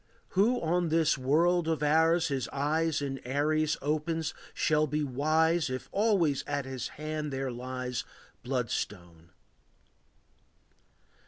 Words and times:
Who 0.29 0.59
on 0.61 0.89
this 0.89 1.15
world 1.15 1.67
of 1.67 1.83
ours 1.83 2.29
his 2.29 2.47
eyes 2.51 3.03
In 3.03 3.19
Aries 3.23 3.77
opens 3.83 4.33
shall 4.51 4.87
be 4.87 5.03
wise 5.03 5.69
If 5.69 5.89
always 5.91 6.41
on 6.47 6.63
his 6.63 6.87
hand 6.97 7.31
there 7.31 7.51
lies 7.51 8.03
A 8.03 8.43
bloodstone. 8.47 9.29